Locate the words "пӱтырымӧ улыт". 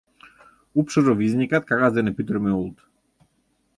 2.17-2.77